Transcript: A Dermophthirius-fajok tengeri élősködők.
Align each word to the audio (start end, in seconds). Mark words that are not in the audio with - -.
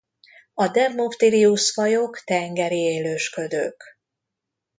A 0.53 0.67
Dermophthirius-fajok 0.67 2.19
tengeri 2.23 2.77
élősködők. 2.79 3.83